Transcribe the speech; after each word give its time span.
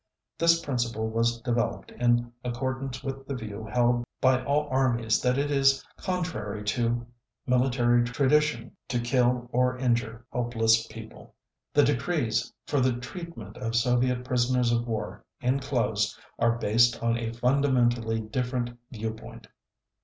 This 0.39 0.59
principle 0.61 1.09
was 1.11 1.41
developed 1.41 1.91
in 1.91 2.33
accordance 2.43 3.03
with 3.03 3.27
the 3.27 3.35
view 3.35 3.67
held 3.71 4.03
by 4.19 4.43
all 4.45 4.67
armies 4.71 5.21
that 5.21 5.37
it 5.37 5.51
is 5.51 5.85
contrary 5.97 6.63
to 6.63 7.05
military 7.45 8.03
tradition 8.03 8.75
to 8.87 8.99
kill 8.99 9.47
or 9.51 9.77
injure 9.77 10.25
helpless 10.33 10.87
people.... 10.87 11.35
The 11.75 11.83
decrees 11.83 12.51
for 12.65 12.79
the 12.79 12.93
treatment 12.93 13.57
of 13.57 13.75
Soviet 13.75 14.25
prisoners 14.25 14.71
of 14.71 14.87
war 14.87 15.23
enclosed 15.39 16.17
are 16.39 16.57
based 16.57 17.03
on 17.03 17.15
a 17.15 17.31
fundamentally 17.31 18.21
different 18.21 18.71
view 18.91 19.11
point." 19.13 19.45